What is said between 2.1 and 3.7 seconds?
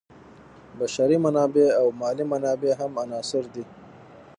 منابع هم عناصر دي.